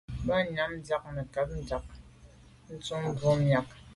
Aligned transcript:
Ba 0.25 0.35
nyàm 0.51 0.71
diag 0.85 1.03
nekeb 1.15 1.49
ntsha 1.59 1.77
ntùm 2.75 3.03
bwôg 3.17 3.37
miag. 3.41 3.67